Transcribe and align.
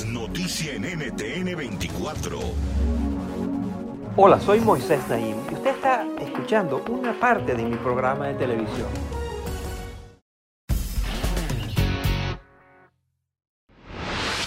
Es 0.00 0.06
noticia 0.06 0.72
en 0.72 0.84
NTN 0.84 1.54
24. 1.54 2.38
Hola, 4.16 4.40
soy 4.40 4.58
Moisés 4.60 5.06
Naim 5.10 5.36
y 5.50 5.54
usted 5.54 5.72
está 5.72 6.06
escuchando 6.18 6.82
una 6.88 7.12
parte 7.20 7.54
de 7.54 7.62
mi 7.62 7.76
programa 7.76 8.28
de 8.28 8.34
televisión. 8.34 8.88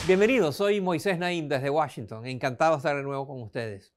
Bienvenidos, 0.08 0.56
soy 0.56 0.82
Moisés 0.82 1.20
Naim 1.20 1.48
desde 1.48 1.70
Washington. 1.70 2.26
Encantado 2.26 2.72
de 2.72 2.78
estar 2.78 2.96
de 2.96 3.04
nuevo 3.04 3.28
con 3.28 3.40
ustedes. 3.44 3.94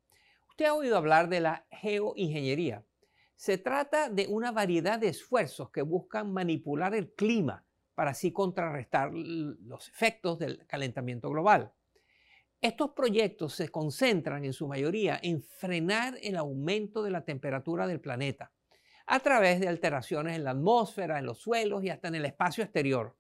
Usted 0.51 0.67
ha 0.67 0.75
oído 0.75 0.99
hablar 0.99 1.31
de 1.31 1.41
la 1.41 1.65
geoingeniería. 1.71 2.85
Se 3.35 3.57
trata 3.57 4.11
de 4.11 4.27
una 4.27 4.53
variedad 4.53 4.99
de 4.99 5.09
esfuerzos 5.09 5.71
que 5.71 5.81
buscan 5.81 6.35
manipular 6.35 6.95
el 6.95 7.15
clima 7.15 7.66
para 7.97 8.11
así 8.11 8.31
contrarrestar 8.31 9.11
los 9.13 9.89
efectos 9.89 10.39
del 10.39 10.67
calentamiento 10.67 11.31
global. 11.31 11.73
Estos 12.61 12.91
proyectos 12.91 13.55
se 13.55 13.71
concentran 13.71 14.45
en 14.45 14.53
su 14.53 14.69
mayoría 14.69 15.19
en 15.23 15.43
frenar 15.43 16.19
el 16.23 16.37
aumento 16.37 17.03
de 17.03 17.11
la 17.11 17.25
temperatura 17.25 17.87
del 17.87 18.01
planeta 18.01 18.53
a 19.07 19.21
través 19.21 19.61
de 19.61 19.69
alteraciones 19.69 20.37
en 20.37 20.45
la 20.45 20.51
atmósfera, 20.51 21.19
en 21.19 21.25
los 21.25 21.39
suelos 21.39 21.83
y 21.85 21.89
hasta 21.89 22.09
en 22.09 22.17
el 22.17 22.27
espacio 22.27 22.63
exterior. 22.65 23.17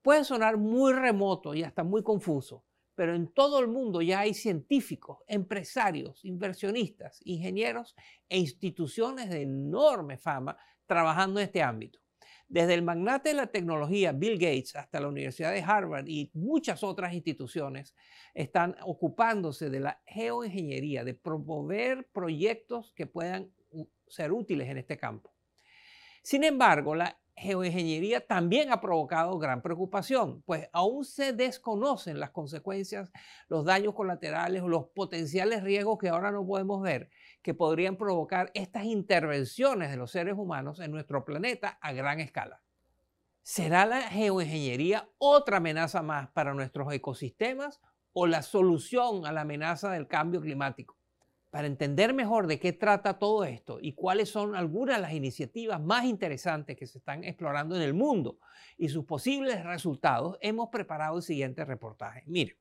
Puede 0.00 0.24
sonar 0.24 0.56
muy 0.56 0.94
remoto 0.94 1.54
y 1.54 1.62
hasta 1.62 1.84
muy 1.84 2.02
confuso, 2.02 2.64
pero 2.94 3.14
en 3.14 3.28
todo 3.28 3.60
el 3.60 3.68
mundo 3.68 4.00
ya 4.00 4.20
hay 4.20 4.32
científicos, 4.32 5.18
empresarios, 5.26 6.24
inversionistas, 6.24 7.20
ingenieros 7.24 7.94
e 8.26 8.38
instituciones 8.38 9.28
de 9.28 9.42
enorme 9.42 10.16
fama 10.16 10.56
trabajando 10.86 11.40
en 11.40 11.46
este 11.46 11.62
ámbito. 11.62 12.05
Desde 12.48 12.74
el 12.74 12.82
magnate 12.82 13.30
de 13.30 13.34
la 13.34 13.48
tecnología 13.48 14.12
Bill 14.12 14.38
Gates 14.38 14.76
hasta 14.76 15.00
la 15.00 15.08
Universidad 15.08 15.52
de 15.52 15.62
Harvard 15.62 16.06
y 16.06 16.30
muchas 16.32 16.84
otras 16.84 17.12
instituciones 17.12 17.94
están 18.34 18.76
ocupándose 18.82 19.68
de 19.68 19.80
la 19.80 20.00
geoingeniería, 20.06 21.02
de 21.02 21.14
promover 21.14 22.06
proyectos 22.12 22.92
que 22.94 23.06
puedan 23.06 23.50
ser 24.06 24.32
útiles 24.32 24.68
en 24.68 24.78
este 24.78 24.96
campo. 24.96 25.34
Sin 26.22 26.44
embargo, 26.44 26.94
la 26.94 27.18
geoingeniería 27.36 28.26
también 28.26 28.72
ha 28.72 28.80
provocado 28.80 29.38
gran 29.38 29.60
preocupación, 29.60 30.42
pues 30.42 30.68
aún 30.72 31.04
se 31.04 31.34
desconocen 31.34 32.18
las 32.18 32.30
consecuencias, 32.30 33.12
los 33.48 33.64
daños 33.64 33.94
colaterales 33.94 34.62
o 34.62 34.68
los 34.68 34.88
potenciales 34.88 35.62
riesgos 35.62 35.98
que 35.98 36.08
ahora 36.08 36.32
no 36.32 36.46
podemos 36.46 36.82
ver 36.82 37.10
que 37.42 37.54
podrían 37.54 37.96
provocar 37.96 38.50
estas 38.54 38.84
intervenciones 38.84 39.90
de 39.90 39.96
los 39.96 40.10
seres 40.10 40.34
humanos 40.36 40.80
en 40.80 40.90
nuestro 40.90 41.24
planeta 41.24 41.78
a 41.80 41.92
gran 41.92 42.20
escala. 42.20 42.62
¿Será 43.42 43.86
la 43.86 44.02
geoingeniería 44.02 45.08
otra 45.18 45.58
amenaza 45.58 46.02
más 46.02 46.28
para 46.30 46.54
nuestros 46.54 46.92
ecosistemas 46.92 47.80
o 48.12 48.26
la 48.26 48.42
solución 48.42 49.26
a 49.26 49.32
la 49.32 49.42
amenaza 49.42 49.90
del 49.90 50.08
cambio 50.08 50.40
climático? 50.40 50.98
Para 51.56 51.68
entender 51.68 52.12
mejor 52.12 52.48
de 52.48 52.60
qué 52.60 52.74
trata 52.74 53.18
todo 53.18 53.42
esto 53.46 53.78
y 53.80 53.94
cuáles 53.94 54.28
son 54.28 54.54
algunas 54.54 54.96
de 54.96 55.00
las 55.00 55.14
iniciativas 55.14 55.80
más 55.80 56.04
interesantes 56.04 56.76
que 56.76 56.86
se 56.86 56.98
están 56.98 57.24
explorando 57.24 57.74
en 57.74 57.80
el 57.80 57.94
mundo 57.94 58.38
y 58.76 58.90
sus 58.90 59.06
posibles 59.06 59.64
resultados, 59.64 60.36
hemos 60.42 60.68
preparado 60.68 61.16
el 61.16 61.22
siguiente 61.22 61.64
reportaje. 61.64 62.24
Mire. 62.26 62.58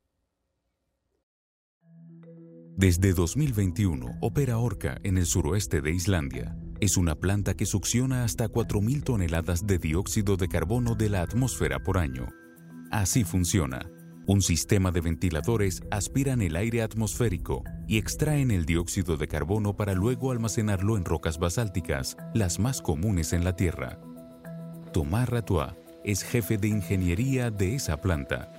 Desde 2.77 3.11
2021 3.11 4.19
opera 4.21 4.59
Orca 4.59 4.97
en 5.03 5.17
el 5.17 5.25
suroeste 5.25 5.81
de 5.81 5.91
Islandia. 5.91 6.55
Es 6.79 6.95
una 6.95 7.15
planta 7.15 7.53
que 7.53 7.65
succiona 7.65 8.23
hasta 8.23 8.47
4.000 8.47 9.03
toneladas 9.03 9.67
de 9.67 9.77
dióxido 9.77 10.37
de 10.37 10.47
carbono 10.47 10.95
de 10.95 11.09
la 11.09 11.21
atmósfera 11.21 11.79
por 11.79 11.97
año. 11.97 12.29
Así 12.91 13.25
funciona. 13.25 13.91
Un 14.25 14.41
sistema 14.41 14.91
de 14.91 15.01
ventiladores 15.01 15.81
aspiran 15.91 16.41
el 16.41 16.55
aire 16.55 16.81
atmosférico 16.81 17.61
y 17.87 17.97
extraen 17.97 18.51
el 18.51 18.65
dióxido 18.65 19.17
de 19.17 19.27
carbono 19.27 19.75
para 19.75 19.93
luego 19.93 20.31
almacenarlo 20.31 20.97
en 20.97 21.05
rocas 21.05 21.37
basálticas, 21.37 22.17
las 22.33 22.59
más 22.59 22.81
comunes 22.81 23.33
en 23.33 23.43
la 23.43 23.55
Tierra. 23.55 23.99
Tomás 24.93 25.29
Ratois 25.29 25.73
es 26.03 26.23
jefe 26.23 26.57
de 26.57 26.67
ingeniería 26.67 27.51
de 27.51 27.75
esa 27.75 27.99
planta 27.99 28.51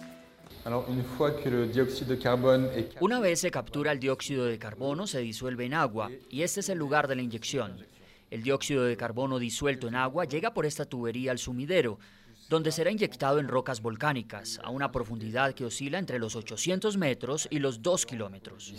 una 3.00 3.20
vez 3.20 3.40
se 3.40 3.50
captura 3.52 3.92
el 3.92 4.00
dióxido 4.00 4.46
de 4.46 4.58
carbono, 4.58 5.06
se 5.06 5.20
disuelve 5.20 5.64
en 5.64 5.74
agua 5.74 6.10
y 6.28 6.42
este 6.42 6.60
es 6.60 6.68
el 6.68 6.78
lugar 6.78 7.06
de 7.06 7.14
la 7.14 7.22
inyección. 7.22 7.86
El 8.30 8.42
dióxido 8.42 8.82
de 8.84 8.96
carbono 8.96 9.38
disuelto 9.38 9.86
en 9.86 9.94
agua 9.94 10.24
llega 10.24 10.52
por 10.52 10.66
esta 10.66 10.84
tubería 10.84 11.30
al 11.30 11.38
sumidero, 11.38 12.00
donde 12.48 12.72
será 12.72 12.90
inyectado 12.90 13.38
en 13.38 13.48
rocas 13.48 13.80
volcánicas 13.80 14.60
a 14.62 14.70
una 14.70 14.92
profundidad 14.92 15.54
que 15.54 15.64
oscila 15.64 15.98
entre 15.98 16.18
los 16.18 16.36
800 16.36 16.96
metros 16.96 17.48
y 17.50 17.58
los 17.58 17.82
2 17.82 18.06
kilómetros. 18.06 18.72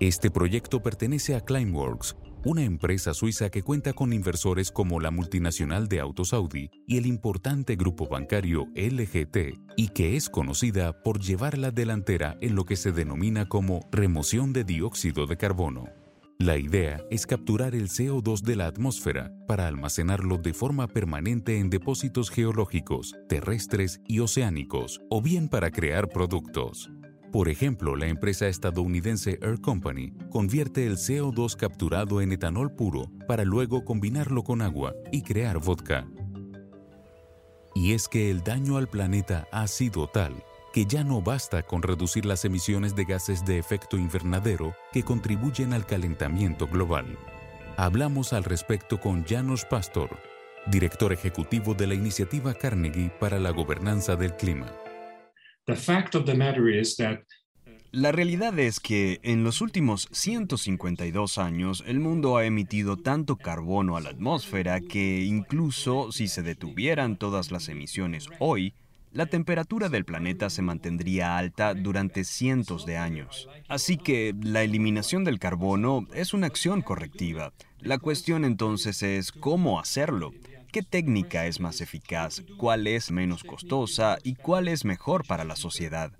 Este 0.00 0.30
proyecto 0.30 0.80
pertenece 0.80 1.34
a 1.34 1.40
Climeworks, 1.40 2.16
una 2.44 2.62
empresa 2.62 3.14
suiza 3.14 3.50
que 3.50 3.62
cuenta 3.62 3.92
con 3.92 4.12
inversores 4.12 4.70
como 4.70 5.00
la 5.00 5.10
multinacional 5.10 5.88
de 5.88 5.98
autos 5.98 6.32
Audi 6.32 6.70
y 6.86 6.98
el 6.98 7.06
importante 7.06 7.74
grupo 7.74 8.06
bancario 8.06 8.68
LGT, 8.76 9.58
y 9.76 9.88
que 9.88 10.16
es 10.16 10.28
conocida 10.28 11.02
por 11.02 11.20
llevar 11.20 11.58
la 11.58 11.72
delantera 11.72 12.38
en 12.40 12.54
lo 12.54 12.64
que 12.64 12.76
se 12.76 12.92
denomina 12.92 13.48
como 13.48 13.80
remoción 13.90 14.52
de 14.52 14.62
dióxido 14.62 15.26
de 15.26 15.36
carbono. 15.36 16.07
La 16.40 16.56
idea 16.56 17.04
es 17.10 17.26
capturar 17.26 17.74
el 17.74 17.88
CO2 17.88 18.42
de 18.42 18.54
la 18.54 18.68
atmósfera 18.68 19.32
para 19.48 19.66
almacenarlo 19.66 20.38
de 20.38 20.54
forma 20.54 20.86
permanente 20.86 21.58
en 21.58 21.68
depósitos 21.68 22.30
geológicos, 22.30 23.16
terrestres 23.28 24.00
y 24.06 24.20
oceánicos, 24.20 25.00
o 25.10 25.20
bien 25.20 25.48
para 25.48 25.72
crear 25.72 26.08
productos. 26.08 26.92
Por 27.32 27.48
ejemplo, 27.48 27.96
la 27.96 28.06
empresa 28.06 28.46
estadounidense 28.46 29.40
Air 29.42 29.60
Company 29.60 30.12
convierte 30.30 30.86
el 30.86 30.96
CO2 30.96 31.56
capturado 31.56 32.20
en 32.20 32.30
etanol 32.30 32.70
puro 32.70 33.10
para 33.26 33.44
luego 33.44 33.84
combinarlo 33.84 34.44
con 34.44 34.62
agua 34.62 34.94
y 35.10 35.22
crear 35.22 35.58
vodka. 35.58 36.06
Y 37.74 37.94
es 37.94 38.06
que 38.06 38.30
el 38.30 38.44
daño 38.44 38.76
al 38.76 38.88
planeta 38.88 39.48
ha 39.50 39.66
sido 39.66 40.06
tal 40.06 40.44
que 40.72 40.86
ya 40.86 41.04
no 41.04 41.22
basta 41.22 41.62
con 41.62 41.82
reducir 41.82 42.26
las 42.26 42.44
emisiones 42.44 42.94
de 42.94 43.04
gases 43.04 43.44
de 43.44 43.58
efecto 43.58 43.96
invernadero 43.96 44.74
que 44.92 45.02
contribuyen 45.02 45.72
al 45.72 45.86
calentamiento 45.86 46.66
global. 46.66 47.18
Hablamos 47.76 48.32
al 48.32 48.44
respecto 48.44 49.00
con 49.00 49.24
Janos 49.24 49.64
Pastor, 49.64 50.18
director 50.66 51.12
ejecutivo 51.12 51.74
de 51.74 51.86
la 51.86 51.94
iniciativa 51.94 52.54
Carnegie 52.54 53.10
para 53.20 53.38
la 53.38 53.50
gobernanza 53.50 54.16
del 54.16 54.34
clima. 54.34 54.72
La 57.90 58.12
realidad 58.12 58.58
es 58.58 58.80
que 58.80 59.18
en 59.22 59.44
los 59.44 59.62
últimos 59.62 60.08
152 60.12 61.38
años 61.38 61.82
el 61.86 62.00
mundo 62.00 62.36
ha 62.36 62.44
emitido 62.44 62.98
tanto 62.98 63.36
carbono 63.36 63.96
a 63.96 64.02
la 64.02 64.10
atmósfera 64.10 64.82
que 64.82 65.22
incluso 65.22 66.12
si 66.12 66.28
se 66.28 66.42
detuvieran 66.42 67.16
todas 67.16 67.50
las 67.50 67.70
emisiones 67.70 68.28
hoy, 68.40 68.74
la 69.18 69.26
temperatura 69.26 69.88
del 69.88 70.04
planeta 70.04 70.48
se 70.48 70.62
mantendría 70.62 71.36
alta 71.38 71.74
durante 71.74 72.22
cientos 72.22 72.86
de 72.86 72.98
años. 72.98 73.48
Así 73.66 73.96
que 73.96 74.32
la 74.40 74.62
eliminación 74.62 75.24
del 75.24 75.40
carbono 75.40 76.06
es 76.14 76.34
una 76.34 76.46
acción 76.46 76.82
correctiva. 76.82 77.52
La 77.80 77.98
cuestión 77.98 78.44
entonces 78.44 79.02
es 79.02 79.32
cómo 79.32 79.80
hacerlo. 79.80 80.30
¿Qué 80.70 80.84
técnica 80.84 81.46
es 81.46 81.58
más 81.58 81.80
eficaz? 81.80 82.44
¿Cuál 82.58 82.86
es 82.86 83.10
menos 83.10 83.42
costosa? 83.42 84.18
¿Y 84.22 84.36
cuál 84.36 84.68
es 84.68 84.84
mejor 84.84 85.26
para 85.26 85.42
la 85.42 85.56
sociedad? 85.56 86.12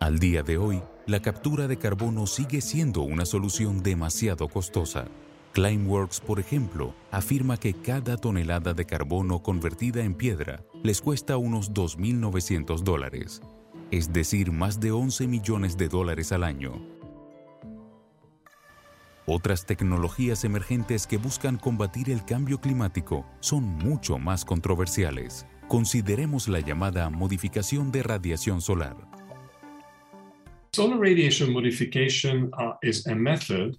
Al 0.00 0.18
día 0.18 0.42
de 0.42 0.58
hoy, 0.58 0.82
la 1.06 1.22
captura 1.22 1.66
de 1.66 1.78
carbono 1.78 2.26
sigue 2.26 2.60
siendo 2.60 3.00
una 3.00 3.24
solución 3.24 3.82
demasiado 3.82 4.48
costosa. 4.48 5.06
Climeworks, 5.52 6.20
por 6.20 6.40
ejemplo, 6.40 6.94
afirma 7.10 7.58
que 7.58 7.74
cada 7.74 8.16
tonelada 8.16 8.72
de 8.72 8.86
carbono 8.86 9.42
convertida 9.42 10.02
en 10.02 10.14
piedra 10.14 10.64
les 10.82 11.02
cuesta 11.02 11.36
unos 11.36 11.72
2.900 11.72 12.80
dólares, 12.80 13.42
es 13.90 14.12
decir, 14.12 14.50
más 14.50 14.80
de 14.80 14.92
11 14.92 15.26
millones 15.26 15.76
de 15.76 15.88
dólares 15.88 16.32
al 16.32 16.44
año. 16.44 16.80
Otras 19.26 19.66
tecnologías 19.66 20.44
emergentes 20.44 21.06
que 21.06 21.18
buscan 21.18 21.58
combatir 21.58 22.10
el 22.10 22.24
cambio 22.24 22.58
climático 22.58 23.26
son 23.40 23.64
mucho 23.64 24.18
más 24.18 24.46
controversiales. 24.46 25.46
Consideremos 25.68 26.48
la 26.48 26.60
llamada 26.60 27.08
modificación 27.10 27.92
de 27.92 28.02
radiación 28.02 28.62
solar. 28.62 28.96
Uh, 30.78 30.88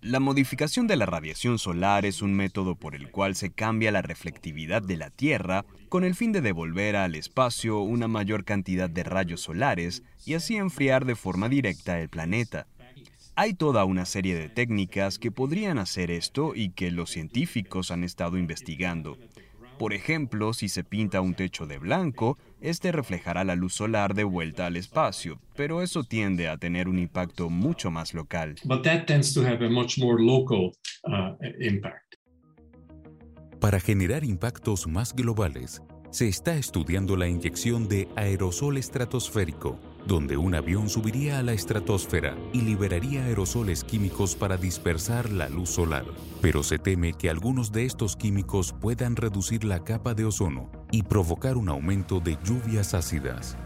la 0.02 0.20
modificación 0.20 0.86
de 0.86 0.96
la 0.96 1.08
radiación 1.08 1.58
solar 1.58 2.06
es 2.06 2.22
un 2.22 2.36
método 2.36 2.76
por 2.76 2.94
el 2.94 3.10
cual 3.10 3.36
se 3.36 3.52
cambia 3.52 3.92
la 3.92 4.04
reflectividad 4.04 4.84
de 4.84 4.98
la 4.98 5.10
Tierra 5.10 5.66
con 5.90 6.04
el 6.04 6.14
fin 6.14 6.32
de 6.32 6.42
devolver 6.42 6.96
al 6.96 7.16
espacio 7.16 7.80
una 7.80 8.08
mayor 8.08 8.46
cantidad 8.46 8.92
de 8.92 9.02
rayos 9.04 9.42
solares 9.42 10.04
y 10.24 10.36
así 10.36 10.56
enfriar 10.56 11.06
de 11.06 11.16
forma 11.16 11.50
directa 11.50 12.00
el 12.00 12.10
planeta. 12.10 12.68
Hay 13.34 13.56
toda 13.56 13.86
una 13.86 14.06
serie 14.06 14.36
de 14.36 14.50
técnicas 14.50 15.18
que 15.18 15.32
podrían 15.32 15.80
hacer 15.80 16.12
esto 16.12 16.54
y 16.54 16.70
que 16.70 16.92
los 16.92 17.10
científicos 17.10 17.90
han 17.90 18.04
estado 18.04 18.38
investigando. 18.38 19.18
Por 19.78 19.94
ejemplo, 19.94 20.54
si 20.54 20.70
se 20.70 20.84
pinta 20.84 21.22
un 21.22 21.34
techo 21.34 21.66
de 21.66 21.78
blanco, 21.78 22.38
este 22.62 22.92
reflejará 22.92 23.44
la 23.44 23.56
luz 23.56 23.74
solar 23.74 24.14
de 24.14 24.24
vuelta 24.24 24.68
al 24.68 24.78
espacio, 24.78 25.40
pero 25.56 25.82
eso 25.82 26.04
tiende 26.04 26.48
a 26.48 26.58
tener 26.58 26.88
un 26.88 27.00
impacto 27.00 27.50
mucho 27.50 27.92
más 27.92 28.14
local. 28.14 28.56
Para 33.60 33.80
generar 33.80 34.24
impactos 34.24 34.88
más 34.88 35.16
globales, 35.16 35.82
se 36.12 36.28
está 36.28 36.56
estudiando 36.56 37.16
la 37.16 37.28
inyección 37.28 37.88
de 37.88 38.08
aerosol 38.16 38.78
estratosférico 38.78 39.80
donde 40.06 40.38
un 40.38 40.56
avión 40.56 40.90
subiría 40.90 41.40
a 41.40 41.44
la 41.44 41.54
estratosfera 41.54 42.36
y 42.52 42.62
liberaría 42.62 43.24
aerosoles 43.26 43.84
químicos 43.84 44.36
para 44.36 44.58
dispersar 44.58 45.32
la 45.32 45.50
luz 45.50 45.70
solar. 45.70 46.06
Pero 46.42 46.64
se 46.64 46.78
teme 46.78 47.14
que 47.14 47.30
algunos 47.30 47.72
de 47.72 47.86
estos 47.86 48.16
químicos 48.16 48.74
puedan 48.74 49.16
reducir 49.16 49.64
la 49.64 49.84
capa 49.84 50.14
de 50.14 50.26
ozono 50.26 50.70
y 50.92 51.04
provocar 51.04 51.58
un 51.58 51.70
aumento 51.70 52.20
de 52.20 52.38
lluvias 52.44 52.94
ácidas. 52.94 53.58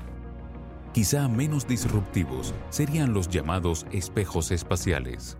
Quizá 0.93 1.27
menos 1.27 1.67
disruptivos 1.67 2.53
serían 2.69 3.13
los 3.13 3.29
llamados 3.29 3.85
espejos 3.91 4.51
espaciales. 4.51 5.37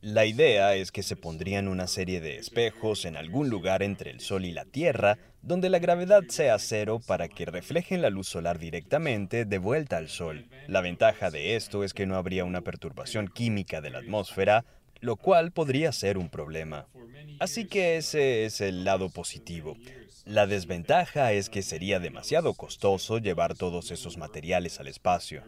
La 0.00 0.24
idea 0.24 0.74
es 0.74 0.90
que 0.90 1.02
se 1.02 1.14
pondrían 1.14 1.68
una 1.68 1.86
serie 1.86 2.22
de 2.22 2.38
espejos 2.38 3.04
en 3.04 3.18
algún 3.18 3.50
lugar 3.50 3.82
entre 3.82 4.12
el 4.12 4.20
Sol 4.20 4.46
y 4.46 4.52
la 4.52 4.64
Tierra, 4.64 5.18
donde 5.42 5.68
la 5.68 5.78
gravedad 5.78 6.22
sea 6.28 6.58
cero 6.58 7.02
para 7.06 7.28
que 7.28 7.44
reflejen 7.44 8.00
la 8.00 8.08
luz 8.08 8.28
solar 8.28 8.58
directamente 8.58 9.44
de 9.44 9.58
vuelta 9.58 9.98
al 9.98 10.08
Sol. 10.08 10.48
La 10.68 10.80
ventaja 10.80 11.30
de 11.30 11.54
esto 11.54 11.84
es 11.84 11.92
que 11.92 12.06
no 12.06 12.16
habría 12.16 12.46
una 12.46 12.62
perturbación 12.62 13.28
química 13.28 13.82
de 13.82 13.90
la 13.90 13.98
atmósfera, 13.98 14.64
lo 15.00 15.16
cual 15.16 15.52
podría 15.52 15.92
ser 15.92 16.18
un 16.18 16.28
problema. 16.28 16.88
Así 17.38 17.66
que 17.66 17.96
ese 17.96 18.44
es 18.44 18.60
el 18.60 18.84
lado 18.84 19.10
positivo. 19.10 19.76
La 20.24 20.46
desventaja 20.46 21.32
es 21.32 21.48
que 21.48 21.62
sería 21.62 22.00
demasiado 22.00 22.54
costoso 22.54 23.18
llevar 23.18 23.56
todos 23.56 23.92
esos 23.92 24.16
materiales 24.18 24.80
al 24.80 24.88
espacio. 24.88 25.42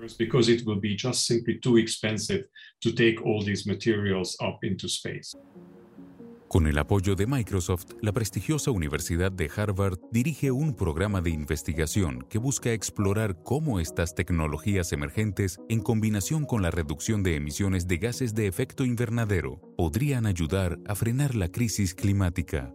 Con 6.48 6.66
el 6.66 6.78
apoyo 6.78 7.14
de 7.14 7.26
Microsoft, 7.26 7.92
la 8.00 8.12
prestigiosa 8.12 8.70
Universidad 8.70 9.30
de 9.30 9.50
Harvard 9.54 9.98
dirige 10.10 10.50
un 10.50 10.74
programa 10.74 11.20
de 11.20 11.30
investigación 11.30 12.24
que 12.30 12.38
busca 12.38 12.72
explorar 12.72 13.42
cómo 13.42 13.80
estas 13.80 14.14
tecnologías 14.14 14.92
emergentes, 14.92 15.60
en 15.68 15.80
combinación 15.80 16.46
con 16.46 16.62
la 16.62 16.70
reducción 16.70 17.22
de 17.22 17.36
emisiones 17.36 17.86
de 17.86 17.98
gases 17.98 18.34
de 18.34 18.46
efecto 18.46 18.86
invernadero, 18.86 19.60
podrían 19.76 20.24
ayudar 20.24 20.78
a 20.86 20.94
frenar 20.94 21.34
la 21.34 21.48
crisis 21.48 21.94
climática 21.94 22.72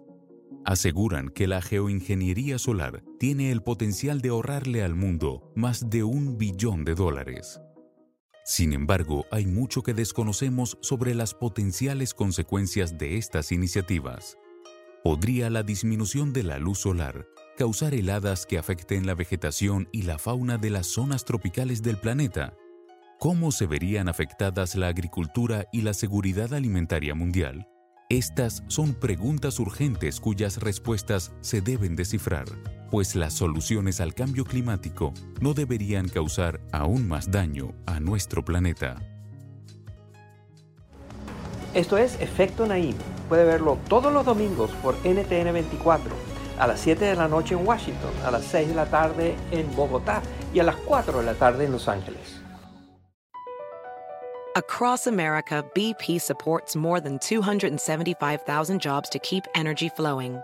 aseguran 0.66 1.30
que 1.30 1.48
la 1.48 1.62
geoingeniería 1.62 2.58
solar 2.58 3.04
tiene 3.20 3.52
el 3.52 3.62
potencial 3.62 4.22
de 4.22 4.30
ahorrarle 4.30 4.84
al 4.84 4.96
mundo 4.96 5.52
más 5.56 5.90
de 5.90 6.04
un 6.04 6.38
billón 6.38 6.86
de 6.86 6.96
dólares. 6.96 7.60
Sin 8.46 8.74
embargo, 8.74 9.26
hay 9.32 9.46
mucho 9.46 9.84
que 9.84 9.94
desconocemos 9.94 10.78
sobre 10.82 11.16
las 11.16 11.34
potenciales 11.34 12.14
consecuencias 12.14 12.98
de 12.98 13.18
estas 13.18 13.54
iniciativas. 13.54 14.38
¿Podría 15.02 15.50
la 15.50 15.64
disminución 15.64 16.34
de 16.34 16.44
la 16.44 16.60
luz 16.60 16.80
solar 16.80 17.26
causar 17.58 17.94
heladas 17.94 18.46
que 18.46 18.58
afecten 18.58 19.06
la 19.06 19.16
vegetación 19.16 19.88
y 19.92 20.02
la 20.02 20.18
fauna 20.18 20.58
de 20.58 20.72
las 20.72 20.88
zonas 20.88 21.24
tropicales 21.24 21.82
del 21.84 21.98
planeta? 21.98 22.54
¿Cómo 23.18 23.54
se 23.54 23.66
verían 23.66 24.10
afectadas 24.10 24.76
la 24.76 24.90
agricultura 24.90 25.68
y 25.72 25.82
la 25.82 25.94
seguridad 25.94 26.54
alimentaria 26.54 27.16
mundial? 27.16 27.70
Estas 28.10 28.64
son 28.68 28.94
preguntas 28.94 29.60
urgentes 29.60 30.20
cuyas 30.20 30.58
respuestas 30.58 31.32
se 31.40 31.62
deben 31.62 31.96
descifrar, 31.96 32.46
pues 32.94 33.16
las 33.16 33.34
soluciones 33.34 34.00
al 34.02 34.14
cambio 34.14 34.46
climático 34.46 35.16
no 35.42 35.56
deberían 35.56 36.08
causar 36.08 36.60
aún 36.72 37.08
más 37.08 37.32
daño 37.32 37.74
a 37.88 38.00
nuestro 38.00 38.46
planeta. 38.46 39.02
Esto 41.74 41.98
es 41.98 42.22
Efecto 42.22 42.68
Naim. 42.68 42.94
Puede 43.28 43.46
verlo 43.46 43.80
todos 43.90 44.14
los 44.14 44.24
domingos 44.24 44.70
por 44.84 44.94
NTN 45.04 45.52
24, 45.52 46.14
a 46.60 46.68
las 46.68 46.82
7 46.82 47.04
de 47.04 47.16
la 47.16 47.28
noche 47.28 47.56
en 47.56 47.66
Washington, 47.66 48.12
a 48.24 48.30
las 48.30 48.44
6 48.44 48.68
de 48.68 48.76
la 48.76 48.86
tarde 48.86 49.36
en 49.50 49.76
Bogotá 49.76 50.22
y 50.54 50.60
a 50.60 50.64
las 50.64 50.76
4 50.76 51.18
de 51.18 51.26
la 51.26 51.34
tarde 51.34 51.66
en 51.66 51.72
Los 51.72 51.88
Ángeles. 51.88 52.44
Across 54.56 55.08
America, 55.08 55.66
BP 55.74 56.22
supports 56.22 56.76
more 56.76 57.02
than 57.02 57.18
275,000 57.18 58.80
jobs 58.80 59.10
to 59.10 59.18
keep 59.18 59.46
energy 59.56 59.90
flowing. 59.90 60.44